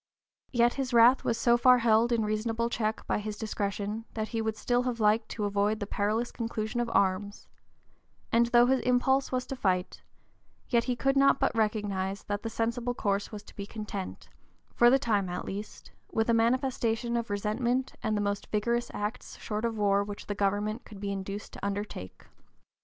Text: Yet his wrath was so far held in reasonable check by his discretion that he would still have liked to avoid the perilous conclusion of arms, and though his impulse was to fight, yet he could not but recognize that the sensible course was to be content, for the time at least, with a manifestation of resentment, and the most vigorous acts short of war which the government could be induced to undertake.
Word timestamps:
Yet 0.51 0.73
his 0.73 0.95
wrath 0.95 1.23
was 1.23 1.37
so 1.37 1.57
far 1.57 1.77
held 1.77 2.11
in 2.11 2.25
reasonable 2.25 2.71
check 2.71 3.05
by 3.05 3.19
his 3.19 3.37
discretion 3.37 4.05
that 4.15 4.29
he 4.29 4.41
would 4.41 4.57
still 4.57 4.81
have 4.81 4.99
liked 4.99 5.29
to 5.29 5.45
avoid 5.45 5.79
the 5.79 5.85
perilous 5.85 6.31
conclusion 6.31 6.79
of 6.81 6.89
arms, 6.91 7.47
and 8.31 8.47
though 8.47 8.65
his 8.65 8.79
impulse 8.79 9.31
was 9.31 9.45
to 9.45 9.55
fight, 9.55 10.01
yet 10.69 10.85
he 10.85 10.95
could 10.95 11.15
not 11.15 11.39
but 11.39 11.55
recognize 11.55 12.23
that 12.23 12.41
the 12.41 12.49
sensible 12.49 12.95
course 12.95 13.31
was 13.31 13.43
to 13.43 13.55
be 13.55 13.67
content, 13.67 14.27
for 14.73 14.89
the 14.89 14.97
time 14.97 15.29
at 15.29 15.45
least, 15.45 15.91
with 16.11 16.31
a 16.31 16.33
manifestation 16.33 17.15
of 17.15 17.29
resentment, 17.29 17.93
and 18.01 18.17
the 18.17 18.21
most 18.21 18.47
vigorous 18.47 18.89
acts 18.95 19.37
short 19.37 19.65
of 19.65 19.77
war 19.77 20.03
which 20.03 20.25
the 20.25 20.33
government 20.33 20.83
could 20.83 20.99
be 20.99 21.11
induced 21.11 21.53
to 21.53 21.63
undertake. 21.63 22.25